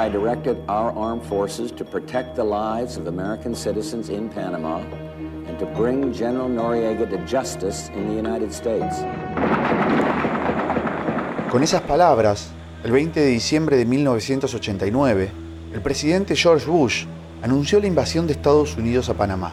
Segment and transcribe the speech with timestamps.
[0.00, 4.78] I directed our armed forces to protect the lives of American citizens in Panama
[5.46, 8.96] and to bring General Noriega to justice in the United States.
[11.50, 12.48] Con esas palabras,
[12.82, 15.30] el 20 de diciembre de 1989,
[15.74, 17.04] el presidente George Bush
[17.42, 19.52] anunció la invasión de Estados Unidos a Panamá.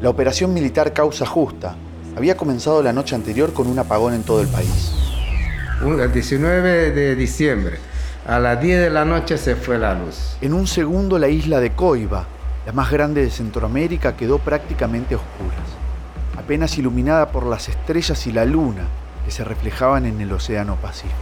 [0.00, 1.76] La operación militar Causa Justa
[2.16, 4.90] había comenzado la noche anterior con un apagón en todo el país.
[5.80, 7.78] El 19 de diciembre,
[8.26, 10.36] a las 10 de la noche se fue la luz.
[10.40, 12.26] En un segundo la isla de Coiba,
[12.66, 15.68] la más grande de Centroamérica, quedó prácticamente a oscuras,
[16.36, 18.82] apenas iluminada por las estrellas y la luna
[19.24, 21.14] que se reflejaban en el Océano Pacífico.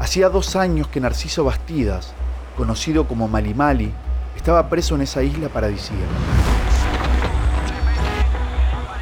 [0.00, 2.14] Hacía dos años que Narciso Bastidas,
[2.56, 3.92] conocido como Malimali,
[4.36, 6.02] estaba preso en esa isla paradisíaca.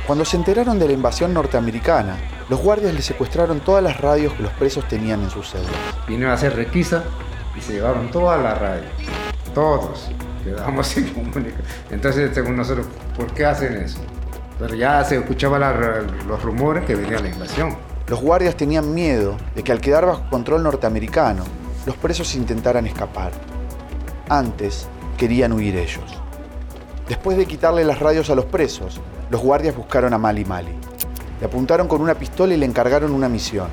[0.06, 2.18] Cuando se enteraron de la invasión norteamericana,
[2.50, 5.70] los guardias le secuestraron todas las radios que los presos tenían en sus celdas.
[6.08, 7.04] Vinieron a hacer requisa
[7.56, 8.90] y se llevaron todas las radios.
[9.54, 10.10] Todos.
[10.42, 11.62] Quedamos sin comunicación.
[11.90, 14.00] Entonces, según nosotros, ¿por qué hacen eso?
[14.58, 15.62] Pero ya se escuchaban
[16.26, 17.76] los rumores que venía la invasión.
[18.08, 21.44] Los guardias tenían miedo de que al quedar bajo control norteamericano,
[21.86, 23.30] los presos intentaran escapar.
[24.28, 26.20] Antes, querían huir ellos.
[27.06, 30.79] Después de quitarle las radios a los presos, los guardias buscaron a Mali Mali.
[31.40, 33.68] Le apuntaron con una pistola y le encargaron una misión.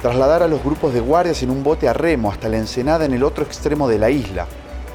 [0.00, 3.12] Trasladar a los grupos de guardias en un bote a remo hasta la ensenada en
[3.12, 4.46] el otro extremo de la isla,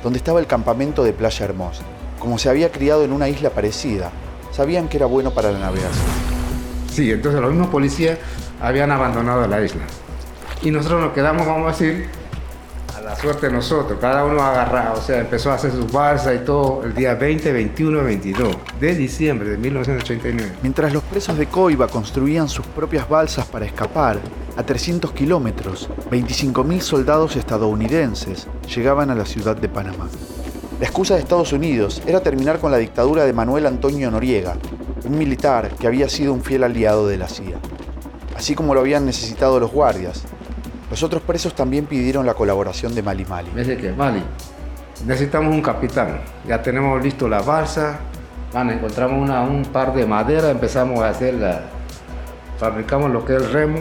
[0.03, 1.83] donde estaba el campamento de Playa Hermosa.
[2.19, 4.09] Como se había criado en una isla parecida,
[4.51, 6.07] sabían que era bueno para la navegación.
[6.91, 8.17] Sí, entonces los mismos policías
[8.59, 9.83] habían abandonado la isla.
[10.63, 12.09] Y nosotros nos quedamos, vamos a decir,
[13.05, 16.39] la suerte de nosotros, cada uno agarrado, o sea, empezó a hacer su balsa y
[16.39, 20.53] todo el día 20, 21 22 de diciembre de 1989.
[20.63, 24.17] Mientras los presos de Coiba construían sus propias balsas para escapar,
[24.57, 30.09] a 300 kilómetros, 25.000 soldados estadounidenses llegaban a la ciudad de Panamá.
[30.79, 34.57] La excusa de Estados Unidos era terminar con la dictadura de Manuel Antonio Noriega,
[35.05, 37.59] un militar que había sido un fiel aliado de la CIA.
[38.35, 40.23] Así como lo habían necesitado los guardias,
[40.95, 43.51] los otros presos también pidieron la colaboración de Mali Mali.
[43.53, 44.23] Me dice que Mali,
[45.05, 46.21] necesitamos un capitán.
[46.47, 47.99] Ya tenemos listo la balsa,
[48.53, 51.63] encontramos un par de madera, empezamos a hacer la,
[52.57, 53.79] fabricamos lo que es el remo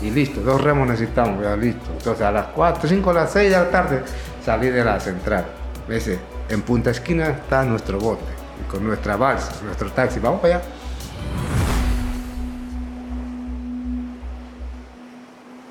[0.00, 1.90] y listo, dos remos necesitamos, ya listo.
[1.92, 4.02] Entonces a las 4, 5, a las 6 de la tarde
[4.42, 5.44] salí de la central.
[5.86, 6.18] Me dice,
[6.48, 8.24] en Punta Esquina está nuestro bote,
[8.70, 10.64] con nuestra balsa, nuestro taxi, vamos para allá.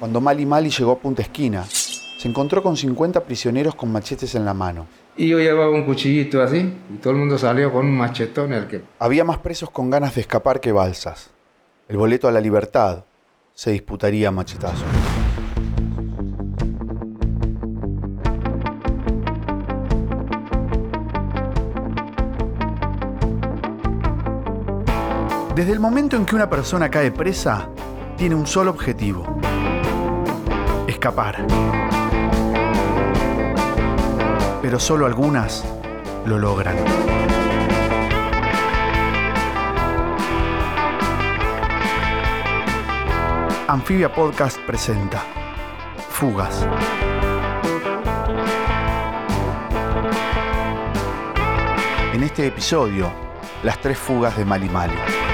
[0.06, 4.46] Cuando Mali Mali llegó a Punta Esquina, se encontró con 50 prisioneros con machetes en
[4.46, 4.86] la mano.
[5.18, 6.60] Y yo llevaba un cuchillito así,
[6.94, 8.84] y todo el mundo salió con un machetón el que...
[9.00, 11.32] Había más presos con ganas de escapar que balsas.
[11.88, 13.06] El boleto a la libertad
[13.56, 14.84] se disputaría a machetazos.
[25.56, 27.70] Desde el momento en que una persona cae presa,
[28.18, 29.35] tiene un solo objetivo
[34.62, 35.64] Pero solo algunas
[36.26, 36.76] lo logran.
[43.68, 45.22] Anfibia Podcast presenta
[46.10, 46.68] Fugas.
[52.14, 53.12] En este episodio,
[53.62, 55.25] las tres fugas de Mali Mali.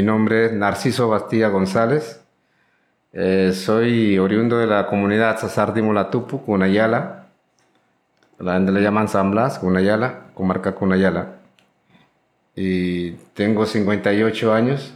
[0.00, 2.22] Mi nombre es Narciso Bastilla González.
[3.12, 7.26] Eh, soy oriundo de la comunidad Sasardi Mulatupu, Cunayala.
[8.38, 11.32] La gente le llaman San Blas, Cunayala, comarca Cunayala.
[12.56, 14.94] Y tengo 58 años.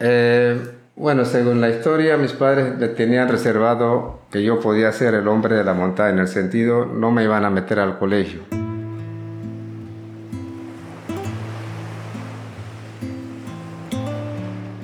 [0.00, 0.60] Eh,
[0.96, 5.56] bueno, según la historia, mis padres me tenían reservado que yo podía ser el hombre
[5.56, 8.65] de la montaña, en el sentido no me iban a meter al colegio.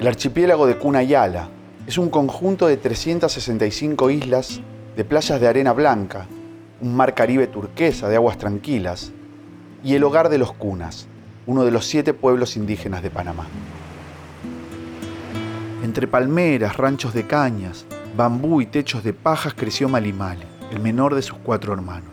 [0.02, 1.48] El archipiélago de Cunayala
[1.86, 4.60] es un conjunto de 365 islas
[4.96, 6.26] de playas de arena blanca,
[6.80, 9.12] un mar Caribe turquesa de aguas tranquilas
[9.84, 11.06] y el hogar de los Cunas,
[11.46, 13.46] uno de los siete pueblos indígenas de Panamá.
[15.84, 21.22] Entre palmeras, ranchos de cañas, bambú y techos de pajas creció Malimali, el menor de
[21.22, 22.10] sus cuatro hermanos.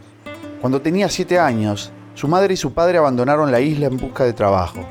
[0.62, 4.34] Cuando tenía siete años, su madre y su padre abandonaron la isla en busca de
[4.34, 4.88] trabajo.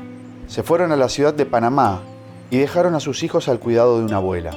[0.47, 2.01] Se fueron a la ciudad de Panamá
[2.49, 4.51] y dejaron a sus hijos al cuidado de una abuela.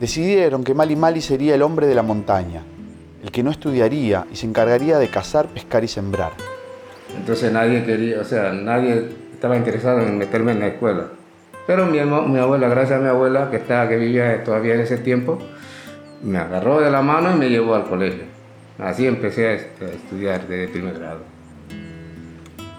[0.00, 2.62] Decidieron que Mali Mali sería el hombre de la montaña,
[3.22, 6.32] el que no estudiaría y se encargaría de cazar, pescar y sembrar.
[7.16, 11.06] Entonces nadie quería, o sea, nadie estaba interesado en meterme en la escuela.
[11.66, 14.98] Pero mi, mi abuela, gracias a mi abuela que, estaba, que vivía todavía en ese
[14.98, 15.38] tiempo,
[16.22, 18.24] me agarró de la mano y me llevó al colegio.
[18.78, 21.20] Así empecé a, estudiar desde primer grado.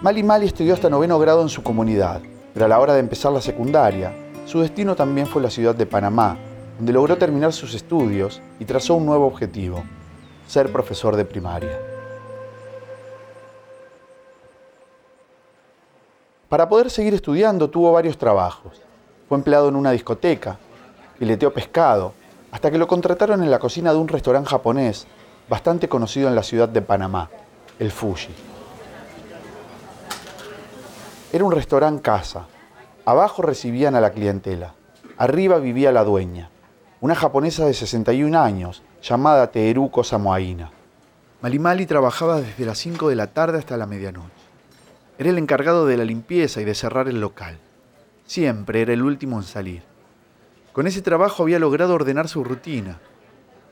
[0.02, 2.20] Mali Mali estudió hasta noveno grado en su comunidad,
[2.52, 4.12] pero a la hora de empezar la secundaria,
[4.46, 6.36] su destino también fue la ciudad de Panamá,
[6.76, 9.82] donde logró terminar sus estudios y trazó un nuevo objetivo,
[10.46, 11.78] ser profesor de primaria.
[16.48, 18.80] Para poder seguir estudiando tuvo varios trabajos.
[19.28, 20.58] Fue empleado en una discoteca,
[21.18, 22.12] fileteó pescado,
[22.52, 25.06] hasta que lo contrataron en la cocina de un restaurante japonés
[25.48, 27.28] bastante conocido en la ciudad de Panamá,
[27.78, 28.32] el Fuji.
[31.32, 32.46] Era un restaurante casa.
[33.06, 34.72] Abajo recibían a la clientela.
[35.18, 36.48] Arriba vivía la dueña,
[37.02, 40.70] una japonesa de 61 años llamada Teeruko Samoaina.
[41.42, 44.32] Malimali trabajaba desde las 5 de la tarde hasta la medianoche.
[45.18, 47.58] Era el encargado de la limpieza y de cerrar el local.
[48.24, 49.82] Siempre era el último en salir.
[50.72, 53.00] Con ese trabajo había logrado ordenar su rutina.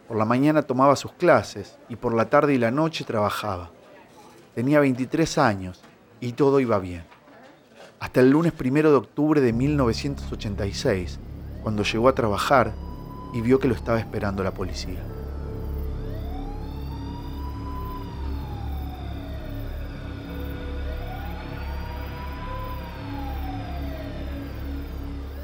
[0.09, 3.71] Por la mañana tomaba sus clases y por la tarde y la noche trabajaba.
[4.55, 5.81] Tenía 23 años
[6.21, 7.05] y todo iba bien.
[8.03, 11.21] Hasta el lunes primero de octubre de 1986,
[11.63, 12.73] cuando llegó a trabajar
[13.33, 14.99] y vio que lo estaba esperando la policía.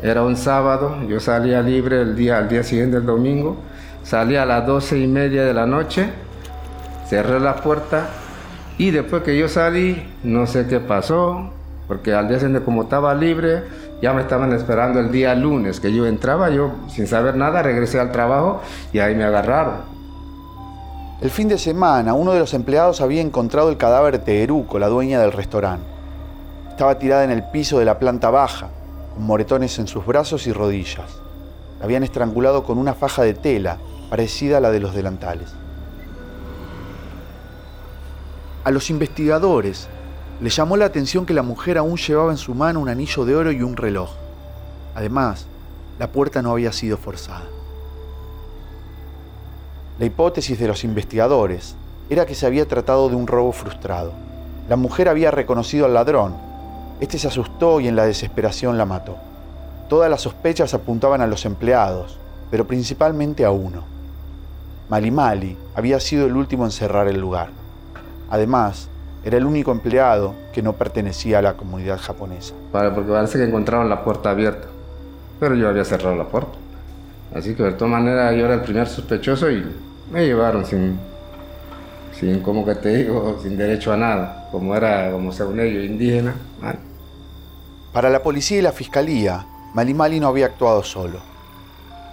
[0.03, 3.57] Era un sábado, yo salía libre el día, al día siguiente, el domingo.
[4.03, 6.11] Salía a las doce y media de la noche,
[7.07, 8.09] cerré la puerta
[8.79, 11.53] y después que yo salí, no sé qué pasó,
[11.89, 13.65] porque al día siguiente como estaba libre,
[14.03, 17.99] ya me estaban esperando el día lunes, que yo entraba, yo sin saber nada, regresé
[17.99, 18.61] al trabajo
[18.93, 19.99] y ahí me agarraron.
[21.21, 24.87] El fin de semana, uno de los empleados había encontrado el cadáver de Eruco, la
[24.87, 25.87] dueña del restaurante.
[26.69, 28.69] Estaba tirada en el piso de la planta baja,
[29.15, 31.11] con moretones en sus brazos y rodillas.
[31.81, 33.79] La habían estrangulado con una faja de tela
[34.11, 35.53] parecida a la de los delantales.
[38.63, 39.89] A los investigadores
[40.41, 43.35] les llamó la atención que la mujer aún llevaba en su mano un anillo de
[43.35, 44.11] oro y un reloj.
[44.95, 45.47] Además,
[45.99, 47.47] la puerta no había sido forzada.
[49.99, 51.75] La hipótesis de los investigadores
[52.09, 54.13] era que se había tratado de un robo frustrado.
[54.69, 56.37] La mujer había reconocido al ladrón.
[57.01, 59.17] Este se asustó y en la desesperación la mató.
[59.89, 62.19] Todas las sospechas apuntaban a los empleados,
[62.51, 63.85] pero principalmente a uno.
[64.89, 67.51] Malimali había sido el último en cerrar el lugar.
[68.31, 68.89] Además,
[69.25, 72.55] era el único empleado que no pertenecía a la comunidad japonesa.
[72.73, 74.69] Porque parece que encontraron la puerta abierta,
[75.41, 76.53] pero yo había cerrado la puerta.
[77.35, 79.65] Así que de todas maneras yo era el primer sospechoso y
[80.11, 80.99] me llevaron sin,
[82.19, 86.35] sin como que te digo, sin derecho a nada, como era, como según ellos, indígena.
[87.93, 91.21] Para la policía y la fiscalía, Malimali no había actuado solo.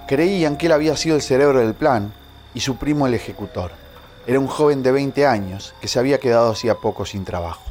[0.08, 2.12] Creían que él había sido el cerebro del plan
[2.54, 3.72] y su primo el ejecutor.
[4.27, 7.62] Era un joven de 20 años que se había quedado hacía poco sin trabajo.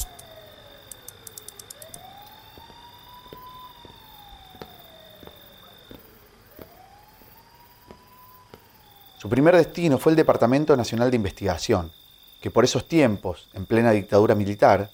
[9.18, 11.90] Su primer destino fue el Departamento Nacional de Investigación,
[12.40, 14.90] que por esos tiempos, en plena dictadura militar,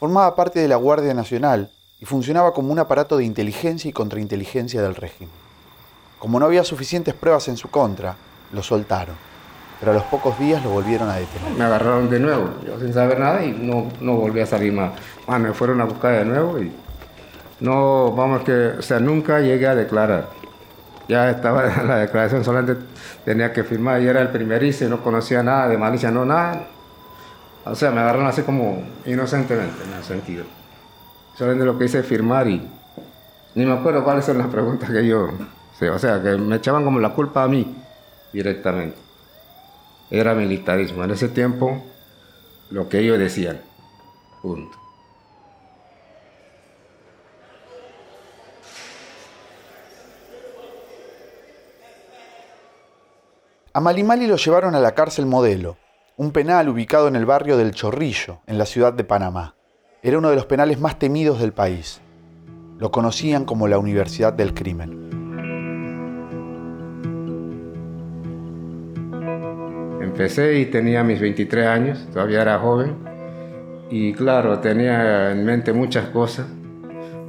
[0.00, 4.82] formaba parte de la Guardia Nacional y funcionaba como un aparato de inteligencia y contrainteligencia
[4.82, 5.34] del régimen.
[6.18, 8.16] Como no había suficientes pruebas en su contra,
[8.50, 9.33] lo soltaron
[9.84, 11.52] pero a los pocos días lo volvieron a detener.
[11.58, 14.92] Me agarraron de nuevo, yo sin saber nada y no, no volví a salir más.
[15.26, 16.72] Ah, me fueron a buscar de nuevo y
[17.60, 20.30] no, vamos que, sea, nunca llegué a declarar.
[21.06, 22.82] Ya estaba la declaración, solamente
[23.26, 26.66] tenía que firmar y era el primerizo y no conocía nada de malicia, no nada.
[27.66, 30.46] O sea, me agarraron así como inocentemente en el sentido.
[31.36, 32.66] Solamente lo que hice firmar y
[33.54, 37.00] ni me acuerdo cuáles son las preguntas que yo, o sea, que me echaban como
[37.00, 37.76] la culpa a mí
[38.32, 39.03] directamente
[40.18, 41.04] era militarismo.
[41.04, 41.82] En ese tiempo,
[42.70, 43.60] lo que ellos decían.
[44.42, 44.78] Punto.
[53.72, 55.76] A Malimali lo llevaron a la cárcel Modelo,
[56.16, 59.56] un penal ubicado en el barrio del Chorrillo, en la ciudad de Panamá.
[60.00, 62.00] Era uno de los penales más temidos del país.
[62.78, 65.13] Lo conocían como la Universidad del Crimen.
[70.04, 72.94] Empecé y tenía mis 23 años, todavía era joven.
[73.90, 76.46] Y claro, tenía en mente muchas cosas.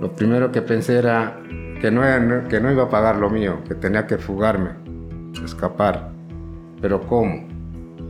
[0.02, 1.40] Lo primero que pensé era
[1.80, 2.02] que no,
[2.50, 4.72] que no iba a pagar lo mío, que tenía que fugarme,
[5.44, 6.12] escapar.
[6.82, 7.48] Pero ¿cómo?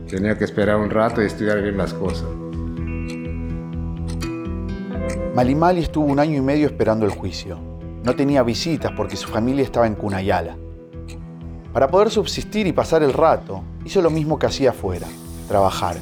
[0.08, 2.28] Tenía que esperar un rato y estudiar bien las cosas.
[5.32, 7.56] Malimali estuvo un año y medio esperando el juicio.
[8.02, 10.56] No tenía visitas porque su familia estaba en Cunayala.
[11.76, 15.06] Para poder subsistir y pasar el rato, hizo lo mismo que hacía afuera,
[15.46, 15.98] trabajar.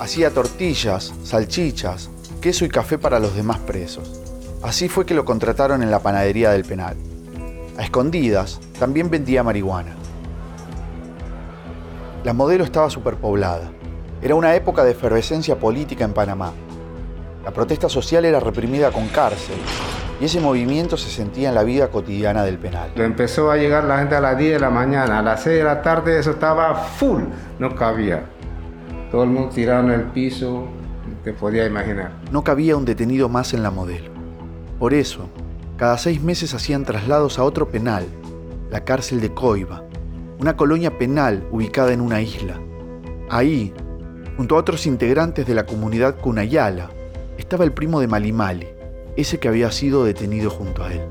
[0.00, 2.08] Hacía tortillas, salchichas,
[2.40, 4.22] queso y café para los demás presos.
[4.62, 6.96] Así fue que lo contrataron en la panadería del penal.
[7.76, 9.94] A escondidas, también vendía marihuana.
[12.24, 13.70] La modelo estaba superpoblada.
[14.22, 16.54] Era una época de efervescencia política en Panamá.
[17.44, 19.58] La protesta social era reprimida con cárcel
[20.20, 22.90] y ese movimiento se sentía en la vida cotidiana del penal.
[22.96, 25.64] Empezó a llegar la gente a las 10 de la mañana, a las 6 de
[25.64, 27.22] la tarde eso estaba full,
[27.58, 28.24] no cabía.
[29.10, 30.66] Todo el mundo tirado en el piso,
[31.22, 32.12] te podía imaginar.
[32.30, 34.10] No cabía un detenido más en la modelo.
[34.78, 35.28] Por eso,
[35.76, 38.06] cada seis meses hacían traslados a otro penal,
[38.70, 39.84] la cárcel de Coiba,
[40.38, 42.60] una colonia penal ubicada en una isla.
[43.28, 43.74] Ahí,
[44.36, 46.90] junto a otros integrantes de la comunidad Cunayala,
[47.38, 48.66] estaba el primo de Malimali,
[49.16, 51.02] ese que había sido detenido junto a él.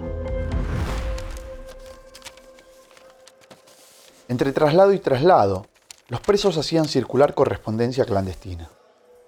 [4.28, 5.68] Entre traslado y traslado,
[6.08, 8.70] los presos hacían circular correspondencia clandestina.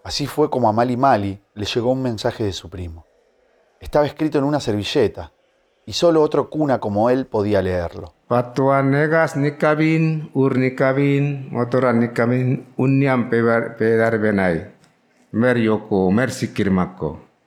[0.03, 3.05] Así fue como a Mali Mali le llegó un mensaje de su primo.
[3.79, 5.31] Estaba escrito en una servilleta,
[5.85, 8.13] y solo otro cuna como él podía leerlo.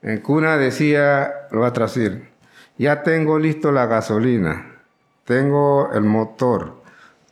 [0.02, 2.30] En cuna decía, lo va a traducir,
[2.78, 4.80] ya tengo listo la gasolina,
[5.24, 6.82] tengo el motor,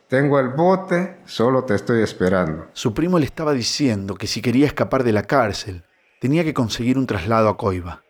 [0.07, 2.67] tengo el bote, solo te estoy esperando.
[2.73, 5.83] Su primo le estaba diciendo que si quería escapar de la cárcel,
[6.21, 8.03] tenía que conseguir un traslado a Coiba.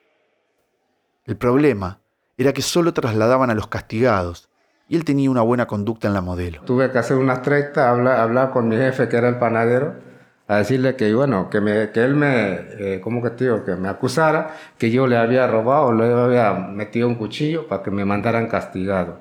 [1.25, 1.99] El problema
[2.37, 4.49] era que solo trasladaban a los castigados
[4.89, 6.63] y él tenía una buena conducta en la modelo.
[6.63, 10.08] Tuve que hacer unas treinta, hablar, hablar con mi jefe que era el panadero,
[10.50, 13.36] a decirle que bueno, que, me, que él me, eh, ¿cómo que?
[13.36, 17.91] Que me acusara que yo le había robado, le había metido un cuchillo para que
[17.91, 19.20] me mandaran castigado.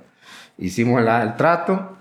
[0.56, 1.98] Hicimos el trato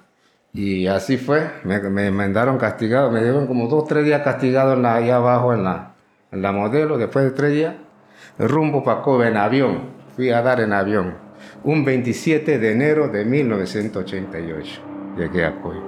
[0.54, 5.10] y así fue, me, me mandaron castigado, me dieron como dos, tres días castigado ahí
[5.10, 5.92] abajo en la,
[6.32, 7.76] en la modelo, después de tres días,
[8.40, 11.16] rumbo para Kobe en avión fui a dar en avión
[11.66, 14.82] un 27 de enero de 1988.
[15.18, 15.87] Llegué a Coy.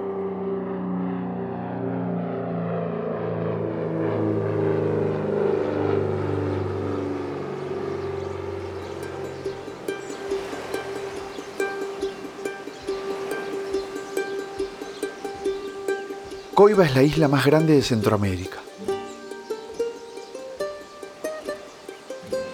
[16.59, 18.57] Coiba es la isla más grande de Centroamérica.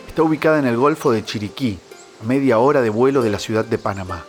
[0.08, 1.80] Está ubicada en el Golfo de Chiriquí,
[2.22, 4.24] a media hora de vuelo de la ciudad de Panamá.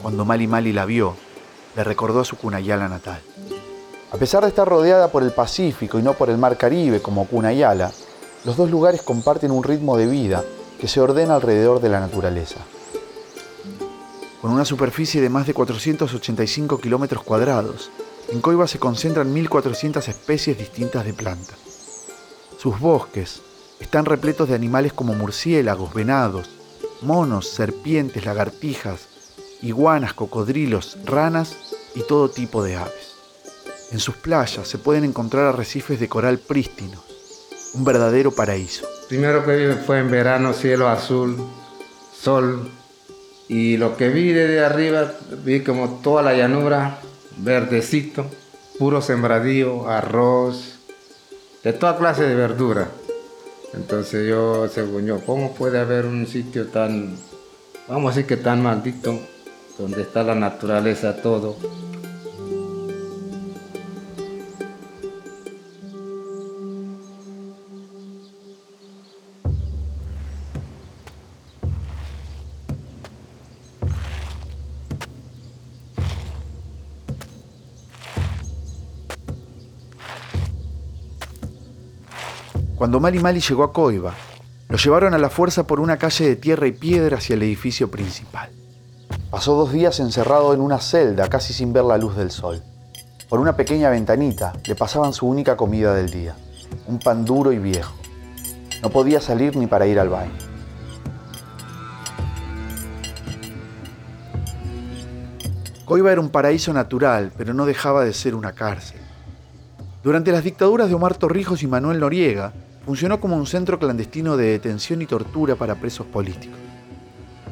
[0.00, 1.16] Cuando Mali Mali la vio,
[1.74, 3.20] le recordó a su Cunayala natal.
[4.12, 7.26] A pesar de estar rodeada por el Pacífico y no por el Mar Caribe como
[7.26, 7.90] Cunayala,
[8.44, 10.44] los dos lugares comparten un ritmo de vida
[10.80, 12.60] que se ordena alrededor de la naturaleza.
[14.40, 17.90] Con una superficie de más de 485 kilómetros cuadrados,
[18.30, 21.58] en Coiba se concentran 1.400 especies distintas de plantas.
[22.58, 23.42] Sus bosques,
[23.80, 26.50] están repletos de animales como murciélagos, venados,
[27.02, 29.08] monos, serpientes, lagartijas,
[29.62, 31.56] iguanas, cocodrilos, ranas
[31.94, 33.16] y todo tipo de aves.
[33.90, 37.02] En sus playas se pueden encontrar arrecifes de coral prístinos,
[37.74, 38.86] un verdadero paraíso.
[39.08, 41.36] Primero que fue en verano, cielo azul,
[42.12, 42.70] sol,
[43.50, 45.10] y lo que vi desde arriba,
[45.44, 47.00] vi como toda la llanura,
[47.38, 48.24] verdecito,
[48.78, 50.78] puro sembradío, arroz,
[51.64, 52.86] de toda clase de verdura.
[53.74, 57.16] Entonces yo, según yo, ¿cómo puede haber un sitio tan,
[57.88, 59.18] vamos a decir que tan maldito,
[59.76, 61.56] donde está la naturaleza todo?
[82.80, 84.14] Cuando Mali Mali llegó a Coiba,
[84.70, 87.90] lo llevaron a la fuerza por una calle de tierra y piedra hacia el edificio
[87.90, 88.48] principal.
[89.30, 92.62] Pasó dos días encerrado en una celda casi sin ver la luz del sol.
[93.28, 96.34] Por una pequeña ventanita le pasaban su única comida del día,
[96.86, 97.92] un pan duro y viejo.
[98.80, 100.32] No podía salir ni para ir al baño.
[105.84, 109.02] Coiba era un paraíso natural, pero no dejaba de ser una cárcel.
[110.02, 112.54] Durante las dictaduras de Omar Torrijos y Manuel Noriega,
[112.90, 116.58] funcionó como un centro clandestino de detención y tortura para presos políticos.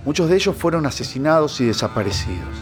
[0.04, 2.56] Muchos de ellos fueron asesinados y desaparecidos.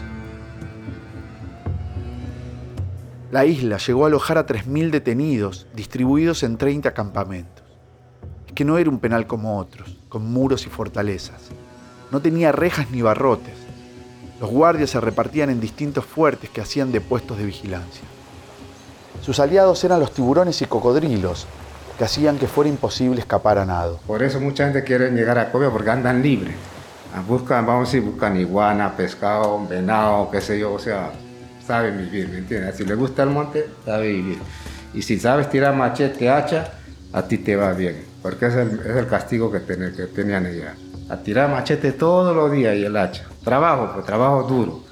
[3.31, 7.65] La isla llegó a alojar a 3.000 detenidos distribuidos en 30 campamentos.
[8.45, 11.49] Es que no era un penal como otros, con muros y fortalezas.
[12.11, 13.55] No tenía rejas ni barrotes.
[14.39, 18.03] Los guardias se repartían en distintos fuertes que hacían de puestos de vigilancia.
[19.23, 21.47] Sus aliados eran los tiburones y cocodrilos,
[21.97, 23.99] que hacían que fuera imposible escapar a nado.
[24.05, 26.55] Por eso mucha gente quiere llegar a Cobia porque andan libres.
[27.15, 31.11] Ah, buscan, vamos a decir, buscan iguana, pescado, venado, qué sé yo, o sea,
[31.65, 32.75] saben vivir, ¿me entiendes?
[32.75, 34.39] Si le gusta el monte, sabe vivir.
[34.93, 36.71] Y si sabes tirar machete, hacha,
[37.13, 40.45] a ti te va bien, porque es el, es el castigo que, ten, que tenían
[40.45, 40.75] allá.
[41.09, 43.23] A tirar machete todos los días y el hacha.
[43.43, 44.83] Trabajo, pues trabajo duro.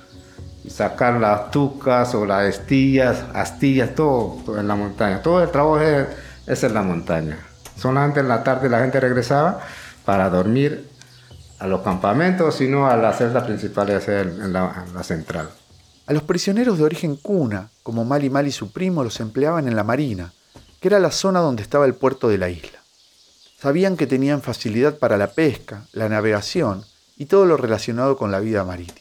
[0.63, 5.21] Y sacar las tucas o las astillas, astillas, todo, todo en la montaña.
[5.21, 6.07] Todo el trabajo es,
[6.47, 7.39] es en la montaña.
[7.77, 9.59] Solamente en la tarde la gente regresaba
[10.05, 10.89] para dormir
[11.59, 15.49] a los campamentos, sino a la celda principal, en la central.
[16.07, 19.75] A los prisioneros de origen cuna, como Mali Mali y su primo, los empleaban en
[19.75, 20.33] la marina,
[20.79, 22.79] que era la zona donde estaba el puerto de la isla.
[23.59, 26.85] Sabían que tenían facilidad para la pesca, la navegación
[27.17, 28.99] y todo lo relacionado con la vida marítima.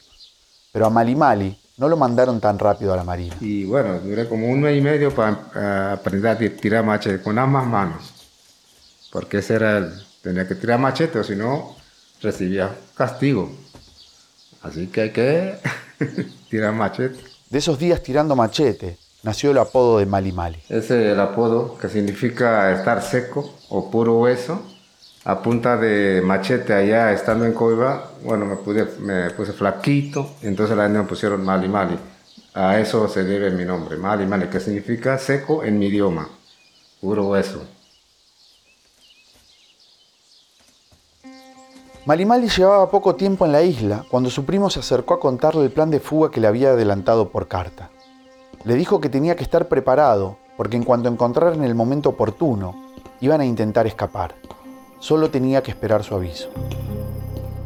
[0.73, 3.37] Pero a Mali Mali no lo mandaron tan rápido a la marina.
[3.41, 7.39] Y bueno, duré como un mes y medio para uh, aprender a tirar machete con
[7.39, 8.13] ambas manos.
[9.11, 11.77] Porque ese era el, tenía que tirar machete o si no
[12.23, 13.51] recibía castigo.
[14.63, 15.59] Así que hay que
[16.51, 17.19] tirar machete.
[17.51, 20.59] De esos días tirando machete nació el apodo de Mali Mali.
[20.69, 24.63] Ese es el apodo que significa estar seco o puro hueso.
[25.27, 30.77] A punta de machete allá, estando en Coiba, bueno, me, pude, me puse flaquito, entonces
[30.77, 31.99] la gente me pusieron Mali Mali.
[32.53, 36.29] A eso se debe mi nombre, Mali, que significa seco en mi idioma,
[37.01, 37.63] puro hueso.
[42.07, 45.71] Malimali llevaba poco tiempo en la isla cuando su primo se acercó a contarle el
[45.71, 47.91] plan de fuga que le había adelantado por carta.
[48.65, 53.41] Le dijo que tenía que estar preparado porque en cuanto encontraran el momento oportuno, iban
[53.41, 54.35] a intentar escapar.
[55.05, 56.49] Solo tenía que esperar su aviso.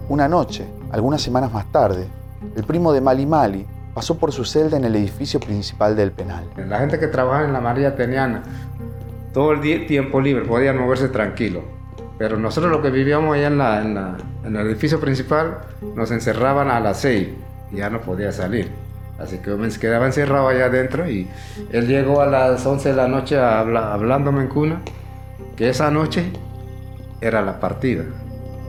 [0.09, 2.09] Una noche, algunas semanas más tarde,
[2.57, 6.48] el primo de Mali Mali pasó por su celda en el edificio principal del penal.
[6.57, 8.42] La gente que trabajaba en la María tenían
[9.33, 11.62] todo el tiempo libre, podían moverse tranquilo.
[12.18, 13.46] Pero nosotros lo que vivíamos allá
[13.83, 15.59] en, el edificio principal,
[15.94, 17.29] nos encerraban a las 6
[17.70, 18.68] y ya no podía salir.
[19.16, 21.29] Así que me quedaba encerrado allá adentro y
[21.70, 24.81] él llegó a las 11 de la noche hablándome en cuna
[25.55, 26.33] que esa noche
[27.20, 28.04] era la partida.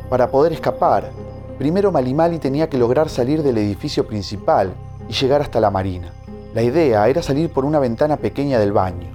[0.09, 1.09] Para poder escapar,
[1.57, 4.73] primero Malimali tenía que lograr salir del edificio principal
[5.07, 6.11] y llegar hasta la marina.
[6.53, 9.07] La idea era salir por una ventana pequeña del baño.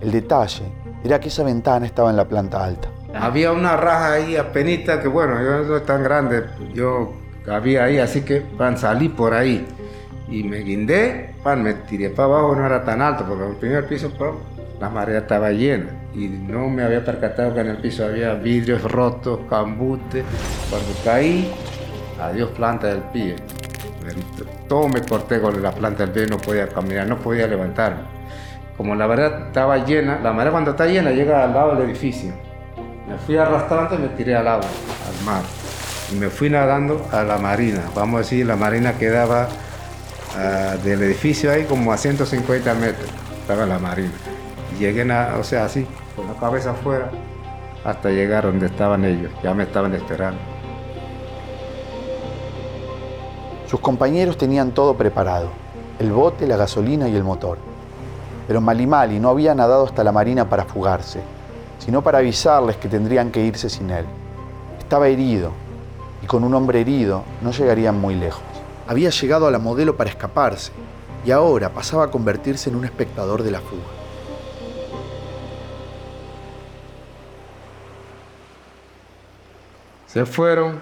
[0.00, 0.64] El detalle
[1.02, 2.88] era que esa ventana estaba en la planta alta.
[3.14, 6.44] Había una raja ahí apenita que bueno, yo no soy tan grande,
[6.74, 7.12] yo
[7.50, 9.66] había ahí, así que pan, salí por ahí
[10.28, 13.56] y me guindé, pan, me tiré para abajo, no era tan alto, porque en el
[13.56, 14.34] primer piso pan,
[14.78, 18.82] la marea estaba llena y no me había percatado que en el piso había vidrios
[18.82, 20.24] rotos, cambute.
[20.68, 21.50] Cuando caí,
[22.20, 23.36] adiós planta del pie.
[24.68, 28.02] Todo me corté con la planta del pie, no podía caminar, no podía levantarme.
[28.76, 32.32] Como la marea estaba llena, la marea cuando está llena llega al lado del edificio
[33.10, 34.68] me fui arrastrando y me tiré al agua,
[35.08, 35.42] al mar.
[36.12, 37.82] Y me fui nadando a la marina.
[37.94, 39.48] Vamos a decir, la marina quedaba
[40.36, 43.10] uh, del edificio ahí como a 150 metros.
[43.40, 44.12] Estaba la marina.
[44.78, 47.10] Llegué, a, o sea, así, con la cabeza afuera,
[47.84, 49.32] hasta llegar donde estaban ellos.
[49.42, 50.40] Ya me estaban esperando.
[53.66, 55.48] Sus compañeros tenían todo preparado.
[55.98, 57.58] El bote, la gasolina y el motor.
[58.48, 61.20] Pero Malimali no había nadado hasta la marina para fugarse
[61.80, 64.04] sino para avisarles que tendrían que irse sin él.
[64.78, 65.50] Estaba herido,
[66.22, 68.42] y con un hombre herido no llegarían muy lejos.
[68.86, 70.72] Había llegado a la modelo para escaparse,
[71.24, 73.99] y ahora pasaba a convertirse en un espectador de la fuga.
[80.12, 80.80] Se fueron,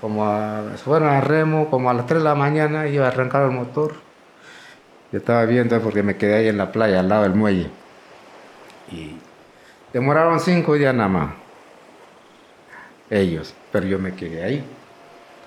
[0.00, 3.12] como a, se fueron a remo, como a las 3 de la mañana, iba a
[3.12, 3.94] el motor.
[5.12, 7.68] Yo estaba viendo porque me quedé ahí en la playa, al lado del muelle.
[8.90, 9.16] Y
[9.94, 11.30] Demoraron cinco días nada más.
[13.10, 14.64] Ellos, pero yo me quedé ahí.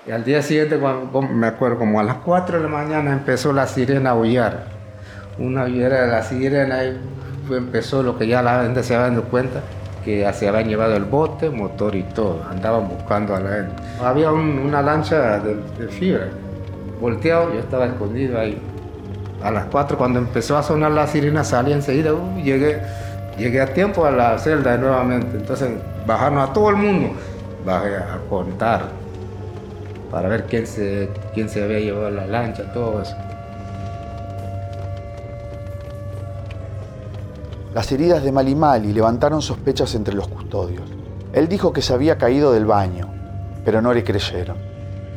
[0.08, 3.68] Y al día siguiente, me acuerdo, como a las 4 de la mañana empezó la
[3.68, 4.68] sirena a aullar.
[5.38, 6.98] Una aullera de la sirena y
[7.52, 9.64] empezó lo que ya la gente se había dado cuenta,
[10.08, 12.42] que se habían llevado el bote, motor y todo.
[12.50, 13.74] Andaban buscando a la gente.
[14.02, 16.30] Había un, una lancha de, de, fibra.
[17.02, 18.58] Volteado, yo estaba escondido ahí.
[19.44, 22.82] A las 4 cuando empezó a sonar la sirena salí enseguida, uh, llegué
[23.38, 25.70] Llegué a tiempo a la celda nuevamente, entonces
[26.08, 27.12] bajaron a todo el mundo,
[27.64, 28.86] bajé a contar
[30.10, 33.16] para ver quién se, quién se había llevado la lancha, todo eso.
[37.78, 40.90] Las heridas de Malimali levantaron sospechas entre los custodios.
[41.32, 43.08] Él dijo que se había caído del baño,
[43.64, 44.58] pero no le creyeron.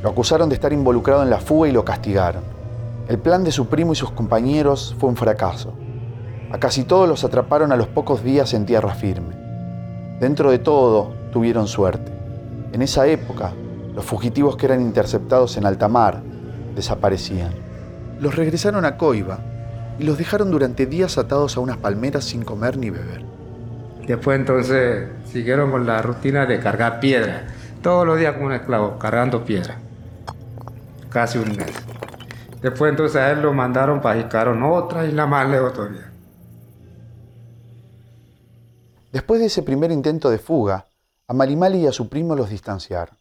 [0.02, 2.42] Lo acusaron de estar involucrado en la fuga y lo castigaron.
[3.08, 5.72] El plan de su primo y sus compañeros fue un fracaso.
[6.52, 9.34] A casi todos los atraparon a los pocos días en tierra firme.
[10.20, 12.12] Dentro de todo, tuvieron suerte.
[12.74, 13.54] En esa época,
[13.94, 16.20] los fugitivos que eran interceptados en alta mar
[16.76, 17.54] desaparecían.
[18.18, 19.38] Los regresaron a Coiba
[20.00, 23.22] y los dejaron durante días atados a unas palmeras sin comer ni beber.
[24.06, 27.48] Después entonces siguieron con la rutina de cargar piedra.
[27.82, 29.76] Todos los días como un esclavo, cargando piedra.
[31.10, 31.74] Casi un mes.
[32.62, 36.10] Después entonces a él lo mandaron para Jicaron, otra isla más lejos todavía.
[39.12, 40.86] Después de ese primer intento de fuga,
[41.28, 43.18] a Malimali y a su primo los distanciaron.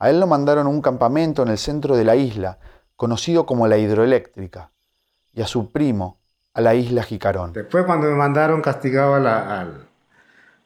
[0.00, 2.58] A él lo mandaron a un campamento en el centro de la isla,
[2.96, 4.71] conocido como la hidroeléctrica,
[5.34, 6.20] y a su primo
[6.54, 7.52] a la isla Jicarón.
[7.52, 9.68] Después cuando me mandaron castigado a la,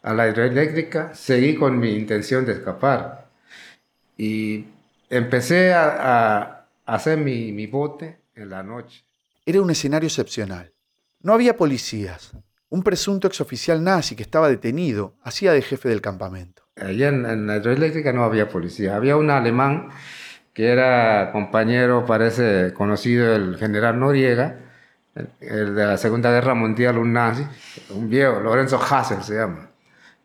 [0.02, 3.28] a la hidroeléctrica, seguí con mi intención de escapar.
[4.18, 4.64] Y
[5.08, 9.04] empecé a, a hacer mi, mi bote en la noche.
[9.44, 10.72] Era un escenario excepcional.
[11.20, 12.32] No había policías,
[12.68, 16.62] un presunto exoficial nazi que estaba detenido hacía de jefe del campamento.
[16.76, 19.90] Allá en, la hidroeléctrica no había policía, había un alemán
[20.56, 24.56] que era compañero, parece conocido, del general Noriega,
[25.38, 27.46] el, de la Segunda Guerra Mundial, un nazi,
[27.90, 29.68] un viejo, Lorenzo Hassel se llama.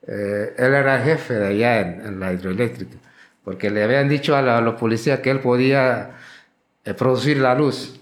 [0.07, 2.95] Eh, él era jefe de allá en, la hidroeléctrica,
[3.43, 6.11] porque le habían dicho a, los policías que él podía
[6.85, 7.99] eh, producir la luz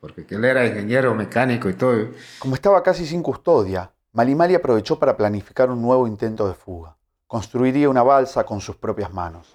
[0.00, 2.08] porque él era ingeniero mecánico y todo.
[2.40, 6.96] Como estaba casi sin custodia, Malimali aprovechó para planificar un nuevo intento de fuga.
[7.28, 9.52] Construiría una balsa con sus propias manos.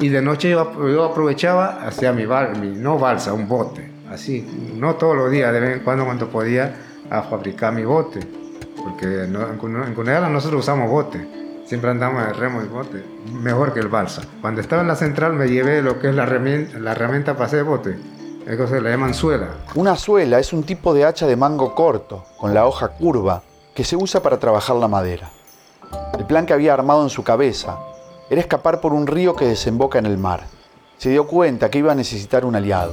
[0.00, 2.24] Y de noche yo, aprovechaba, hacía mi,
[2.60, 6.28] mi, no balsa, un bote, así, no todos los días, de vez en cuando cuando
[6.28, 6.74] podía,
[7.10, 8.20] a fabricar mi bote,
[8.76, 13.88] porque en, en nosotros usamos bote siempre andamos de remo y bote, mejor que el
[13.88, 14.22] balsa.
[14.40, 17.44] Cuando estaba en la central me llevé lo que es la herramienta, la herramienta para
[17.44, 17.98] hacer bote.
[18.46, 19.48] Eso se le llaman suela.
[19.74, 23.42] Una suela es un tipo de hacha de mango corto, con la hoja curva,
[23.74, 25.30] que se usa para trabajar la madera.
[26.18, 27.78] El plan que había armado en su cabeza
[28.30, 30.44] era escapar por un río que desemboca en el mar.
[30.98, 32.92] Se dio cuenta que iba a necesitar un aliado.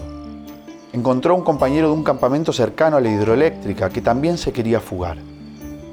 [0.93, 4.79] Encontró a un compañero de un campamento cercano a la hidroeléctrica que también se quería
[4.79, 5.17] fugar.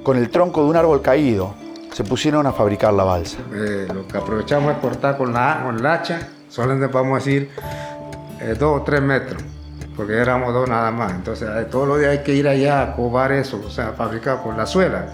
[0.04, 1.54] Con el tronco de un árbol caído,
[1.92, 3.38] se pusieron a fabricar la balsa.
[3.52, 7.50] Eh, lo que aprovechamos es cortar con la, con el hacha, solamente podemos decir
[8.40, 9.42] eh, dos o tres metros,
[9.96, 11.12] porque éramos dos nada más.
[11.12, 14.42] Entonces, eh, todos los días hay que ir allá a cobar eso, o sea, fabricar
[14.42, 15.06] con la suela,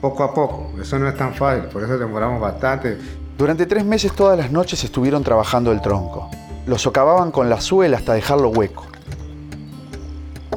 [0.00, 0.72] poco a poco.
[0.80, 2.98] Eso no es tan fácil, por eso demoramos bastante.
[3.40, 6.28] Durante tres meses todas las noches estuvieron trabajando el tronco.
[6.66, 8.84] Lo socavaban con la suela hasta dejarlo hueco.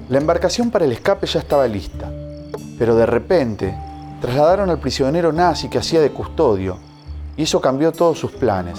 [0.09, 2.11] La embarcación para el escape ya estaba lista,
[2.77, 3.73] pero de repente
[4.19, 6.77] trasladaron al prisionero nazi que hacía de custodio,
[7.37, 8.77] y eso cambió todos sus planes.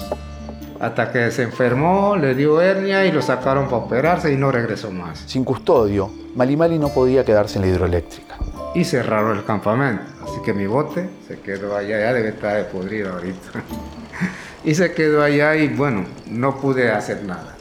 [0.79, 4.91] Hasta que se enfermó, le dio hernia y lo sacaron para operarse y no regresó
[4.91, 5.23] más.
[5.25, 8.35] Sin custodio, Malimali no podía quedarse en la hidroeléctrica.
[8.75, 12.65] Y cerraron el campamento, así que mi bote se quedó allá, ya debe estar de
[12.65, 13.63] podrido ahorita.
[14.65, 17.55] y se quedó allá y bueno, no pude hacer nada.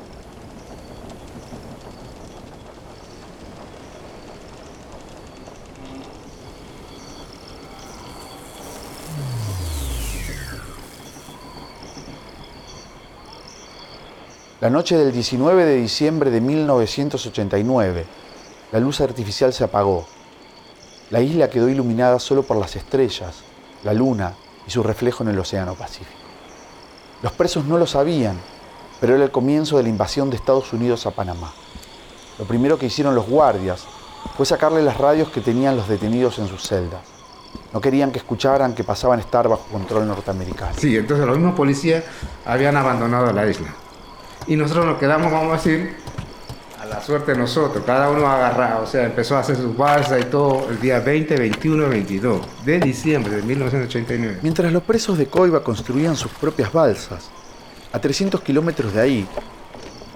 [14.61, 18.05] La noche del 19 de diciembre de 1989,
[18.73, 20.14] la luz artificial se apagó.
[21.15, 23.45] La isla quedó iluminada solo por las estrellas,
[23.85, 24.35] la luna
[24.67, 26.11] y su reflejo en el Océano Pacífico.
[27.23, 28.37] Los presos no lo sabían,
[29.01, 31.53] pero era el comienzo de la invasión de Estados Unidos a Panamá.
[32.37, 33.85] Lo primero que hicieron los guardias
[34.37, 37.03] fue sacarle las radios que tenían los detenidos en sus celdas.
[37.73, 40.75] No querían que escucharan que pasaban a estar bajo control norteamericano.
[40.77, 42.03] Sí, entonces los mismos policías
[42.45, 43.73] habían abandonado la isla
[44.47, 45.97] y nosotros nos quedamos, vamos a decir,
[46.95, 50.25] la suerte de nosotros, cada uno agarrado, o sea, empezó a hacer sus balsas y
[50.27, 54.39] todo el día 20, 21, 22 de diciembre de 1989.
[54.43, 57.31] Mientras los presos de Coiba construían sus propias balsas,
[57.93, 59.29] a 300 kilómetros de ahí,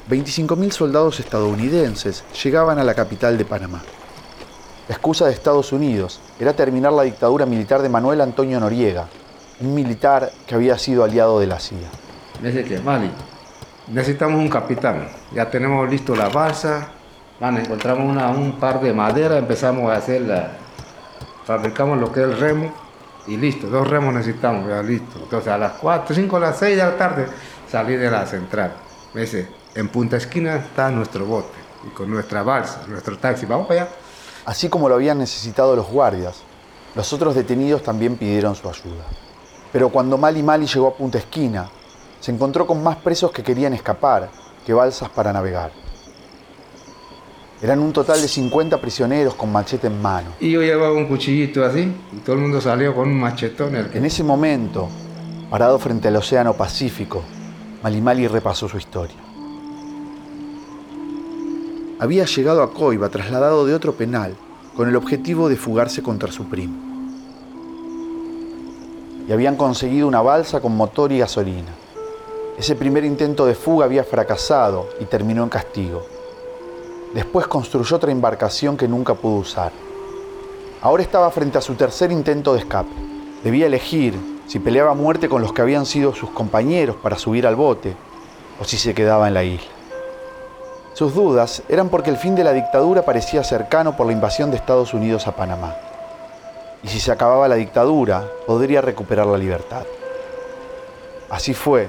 [0.09, 3.83] 25.000 soldados estadounidenses llegaban a la capital de Panamá.
[4.89, 9.09] La excusa de Estados Unidos era terminar la dictadura militar de Manuel Antonio Noriega,
[9.61, 11.91] un militar que había sido aliado de la CIA.
[12.41, 13.11] Desde que Mali
[13.91, 15.09] necesitamos un capitán.
[15.33, 16.89] Ya tenemos listo la balsa,
[17.41, 20.51] bueno, encontramos una, un par de madera, empezamos a hacer la,
[21.45, 22.73] fabricamos lo que es el remo
[23.27, 25.19] y listo, dos remos necesitamos, ya listo.
[25.23, 27.27] Entonces a las 4, 5, a las 6 de la tarde
[27.71, 28.73] salí de la central.
[29.15, 33.67] Me dice, en Punta Esquina está nuestro bote y con nuestra balsa, nuestro taxi, vamos
[33.69, 33.91] para allá.
[34.45, 36.43] Así como lo habían necesitado los guardias,
[36.95, 39.05] los otros detenidos también pidieron su ayuda.
[39.73, 41.69] Pero cuando Mali Mali llegó a Punta Esquina,
[42.21, 44.31] se encontró con más presos que querían escapar
[44.67, 45.71] que balsas para navegar.
[47.61, 50.29] Eran un total de 50 prisioneros con machete en mano.
[50.39, 53.75] Y yo llevaba un cuchillito así y todo el mundo salió con un machetón.
[53.75, 53.91] El.
[53.97, 54.89] En ese momento,
[55.51, 57.23] parado frente al Océano Pacífico,
[57.83, 59.17] Mali Mali repasó su historia.
[61.99, 64.37] Había llegado a Coiba trasladado de otro penal
[64.77, 66.77] con el objetivo de fugarse contra su primo.
[69.27, 71.73] Y habían conseguido una balsa con motor y gasolina.
[72.59, 76.03] Ese primer intento de fuga había fracasado y terminó en castigo.
[77.15, 79.71] Después construyó otra embarcación que nunca pudo usar.
[80.83, 82.91] Ahora estaba frente a su tercer intento de escape.
[83.45, 84.19] Debía elegir
[84.49, 87.95] si peleaba muerte con los que habían sido sus compañeros para subir al bote
[88.61, 89.71] o si se quedaba en la isla.
[90.95, 94.57] Sus dudas eran porque el fin de la dictadura parecía cercano por la invasión de
[94.57, 95.77] Estados Unidos a Panamá.
[96.83, 99.85] Y si se acababa la dictadura, podría recuperar la libertad.
[101.31, 101.89] Así fue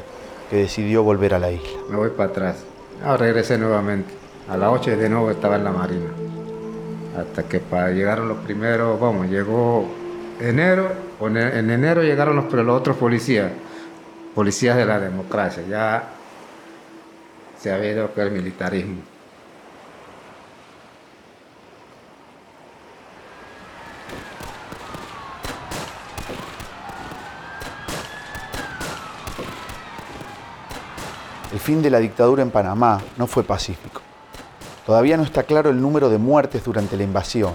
[0.50, 1.80] que decidió volver a la isla.
[1.90, 2.64] Me voy para atrás.
[3.04, 4.14] Ahora regresé nuevamente.
[4.50, 6.10] A las 8 de nuevo estaba en la marina.
[7.18, 9.86] Hasta que para llegaron los primeros, vamos, llegó
[10.40, 13.52] enero, en enero llegaron los, otros policías,
[14.34, 15.64] policías de la democracia.
[15.70, 16.10] Ya
[17.60, 19.02] se había ido el militarismo.
[31.60, 34.00] El fin de la dictadura en Panamá no fue pacífico.
[34.86, 37.52] Todavía no está claro el número de muertes durante la invasión.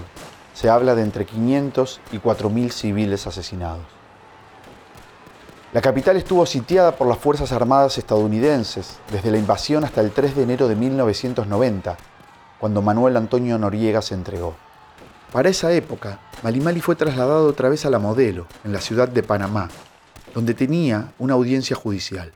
[0.53, 3.81] Se habla de entre 500 y 4.000 civiles asesinados.
[5.73, 10.35] La capital estuvo sitiada por las Fuerzas Armadas estadounidenses desde la invasión hasta el 3
[10.35, 11.97] de enero de 1990,
[12.59, 14.53] cuando Manuel Antonio Noriega se entregó.
[15.31, 19.23] Para esa época, Malimali fue trasladado otra vez a la Modelo, en la ciudad de
[19.23, 19.67] Panamá,
[20.35, 22.31] donde tenía una audiencia judicial.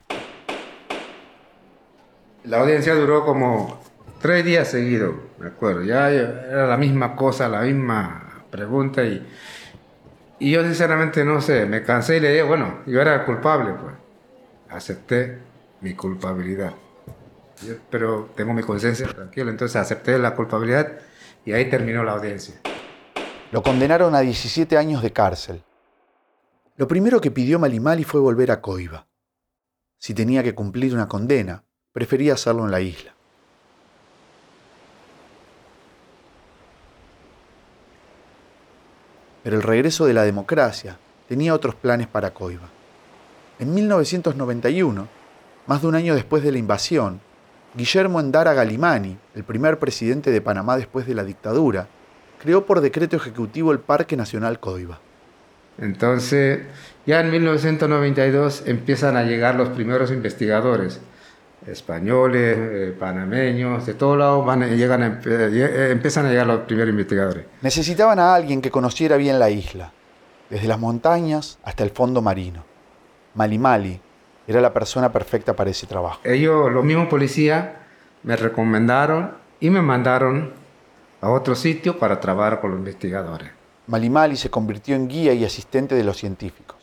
[2.44, 3.80] La audiencia duró como
[4.20, 5.82] tres días seguidos, me acuerdo.
[5.82, 9.26] Ya era la misma cosa, la misma pregunta y,
[10.38, 13.94] y yo sinceramente no sé, me cansé y le dije, bueno, yo era culpable, pues.
[14.70, 15.38] Acepté
[15.80, 16.72] mi culpabilidad.
[17.90, 20.98] pero tengo mi conciencia tranquila, entonces acepté la culpabilidad
[21.44, 22.54] y ahí terminó la audiencia.
[23.50, 25.64] Lo condenaron a 17 años de cárcel.
[26.76, 29.08] Lo primero que pidió Malimali fue volver a Coiba.
[29.98, 33.12] Si tenía que cumplir una condena, prefería hacerlo en la isla.
[39.42, 40.98] Pero el regreso de la democracia
[41.28, 42.68] tenía otros planes para Coiba.
[43.58, 45.08] En 1991,
[45.66, 47.20] más de un año después de la invasión,
[47.74, 51.88] Guillermo Endara Galimani, el primer presidente de Panamá después de la dictadura,
[52.40, 55.00] creó por decreto ejecutivo el Parque Nacional Coiba.
[55.78, 56.66] Entonces,
[57.06, 61.00] ya en 1992 empiezan a llegar los primeros investigadores,
[61.66, 67.46] españoles, eh, panameños, de todos lados van, llegan eh, empiezan a llegar los primeros investigadores.
[67.62, 69.92] Necesitaban a alguien que conociera bien la isla,
[70.48, 72.64] desde las montañas hasta el fondo marino.
[73.34, 74.00] Mali Mali
[74.46, 76.20] era la persona perfecta para ese trabajo.
[76.24, 77.68] Ellos, los mismos policías,
[78.22, 80.52] me recomendaron y me mandaron
[81.20, 83.50] a otro sitio para trabajar con los investigadores.
[83.86, 86.76] Mali Mali se convirtió en guía y asistente de los científicos.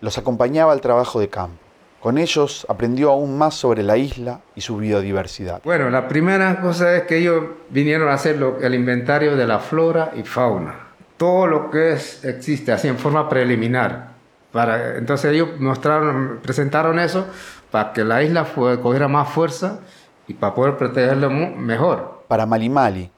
[0.00, 1.71] Los acompañaba al trabajo de campo.
[2.02, 5.60] Con ellos aprendió aún más sobre la isla y su biodiversidad.
[5.62, 10.10] Bueno, la primera cosa es que ellos vinieron a hacer el inventario de la flora
[10.16, 10.74] y fauna.
[11.16, 14.08] Todo lo que es, existe así en forma preliminar.
[14.50, 17.24] Para, entonces ellos mostraron, presentaron eso
[17.70, 19.78] para que la isla fue, cogiera más fuerza
[20.26, 22.24] y para poder protegerla mejor.
[22.26, 23.12] Para Malimali,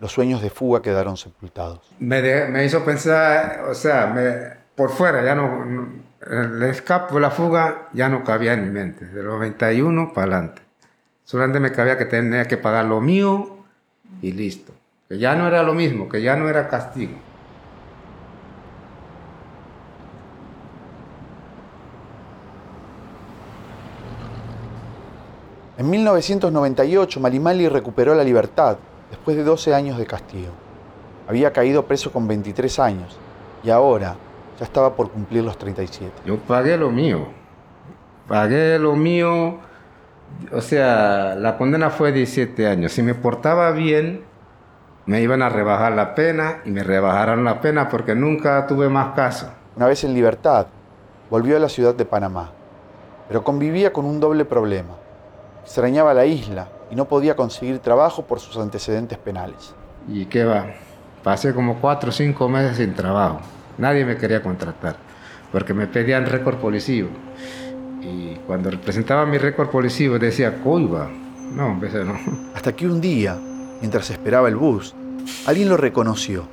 [0.00, 1.80] los sueños de fuga quedaron sepultados.
[1.98, 7.30] Me, me hizo pensar, o sea, me, por fuera ya no el escape o la
[7.30, 10.62] fuga ya no cabía en mi mente, de los 91 para adelante.
[11.24, 13.58] Solamente me cabía que tenía que pagar lo mío
[14.22, 14.72] y listo.
[15.08, 17.18] Que ya no era lo mismo, que ya no era castigo.
[25.78, 28.78] En 1998 Malimali recuperó la libertad
[29.10, 30.50] después de 12 años de castigo.
[31.28, 33.16] Había caído preso con 23 años
[33.62, 34.16] y ahora,
[34.58, 36.12] ya estaba por cumplir los 37.
[36.26, 37.28] Yo pagué lo mío.
[38.26, 39.58] Pagué lo mío.
[40.52, 42.92] O sea, la condena fue 17 años.
[42.92, 44.24] Si me portaba bien,
[45.06, 49.14] me iban a rebajar la pena y me rebajaron la pena porque nunca tuve más
[49.14, 49.48] caso.
[49.76, 50.66] Una vez en libertad,
[51.30, 52.50] volvió a la ciudad de Panamá,
[53.28, 54.96] pero convivía con un doble problema.
[55.62, 59.74] Extrañaba la isla y no podía conseguir trabajo por sus antecedentes penales.
[60.08, 60.66] ¿Y qué va?
[61.22, 63.40] Pasé como cuatro o cinco meses sin trabajo.
[63.78, 64.96] Nadie me quería contratar
[65.52, 67.08] porque me pedían récord policivo.
[68.02, 71.08] Y cuando presentaba mi récord policivo decía Coiba.
[71.54, 72.18] No, empecé no.
[72.54, 73.36] Hasta que un día,
[73.80, 74.94] mientras esperaba el bus,
[75.46, 76.44] alguien lo reconoció.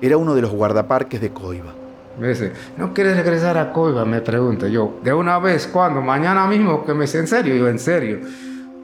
[0.00, 1.74] Era uno de los guardaparques de Coiba.
[2.18, 4.04] Me dice, ¿no quieres regresar a Coiba?
[4.04, 4.98] Me pregunta yo.
[5.02, 5.66] ¿De una vez?
[5.68, 6.00] ¿Cuándo?
[6.00, 7.54] Mañana mismo, que me dice, ¿en serio?
[7.54, 8.20] Yo, en serio.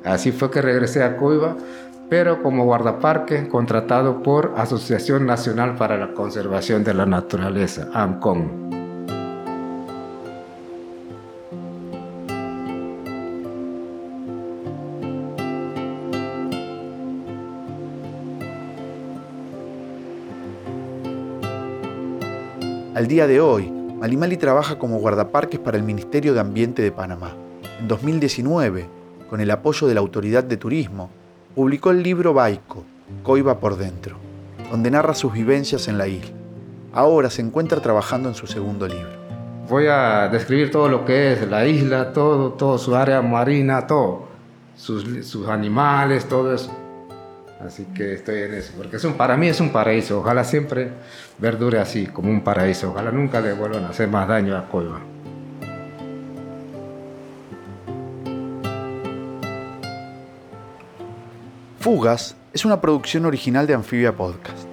[0.05, 1.57] Así fue que regresé a Coiba,
[2.09, 8.65] pero como guardaparque contratado por Asociación Nacional para la Conservación de la Naturaleza, AMCON.
[22.95, 27.35] Al día de hoy, Malimali trabaja como guardaparques para el Ministerio de Ambiente de Panamá.
[27.81, 28.87] En 2019,
[29.29, 31.11] con el apoyo de la Autoridad de Turismo,
[31.55, 32.85] publicó el libro Baico,
[33.23, 34.17] Coiba por Dentro,
[34.71, 36.35] donde narra sus vivencias en la isla.
[36.93, 39.11] Ahora se encuentra trabajando en su segundo libro.
[39.69, 44.27] Voy a describir todo lo que es la isla, todo, todo su área marina, todo,
[44.77, 46.73] sus, sus animales, todo eso.
[47.65, 50.19] Así que estoy en eso, porque es un, para mí es un paraíso.
[50.19, 50.91] Ojalá siempre
[51.39, 52.91] verdure así, como un paraíso.
[52.91, 55.01] Ojalá nunca le vuelvan a hacer más daño a Coiba.
[61.85, 64.67] Fugas es una producción original de Anfibia Podcast.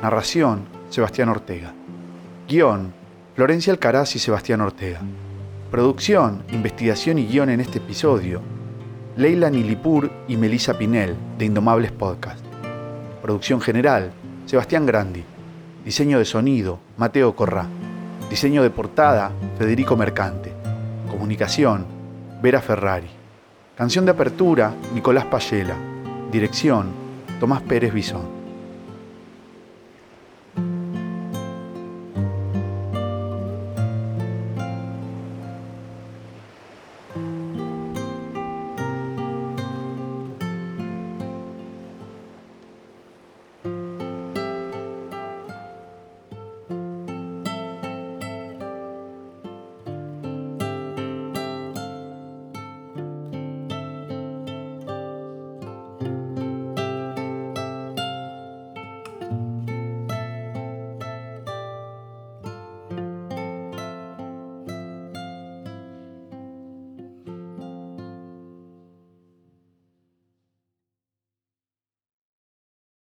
[0.00, 1.74] Narración, Sebastián Ortega.
[2.48, 2.94] Guión,
[3.34, 5.00] Florencia Alcaraz y Sebastián Ortega.
[5.72, 8.40] Producción, investigación y guion en este episodio,
[9.16, 12.44] Leila Nilipur y Melissa Pinel, de Indomables Podcast.
[13.20, 14.12] Producción general,
[14.46, 15.24] Sebastián Grandi.
[15.84, 17.66] Diseño de sonido, Mateo Corrá.
[18.30, 20.52] Diseño de portada, Federico Mercante.
[21.10, 21.84] Comunicación,
[22.40, 23.10] Vera Ferrari.
[23.76, 25.93] Canción de apertura, Nicolás Payela.
[26.34, 26.88] Dirección,
[27.38, 28.33] Tomás Pérez Bisón.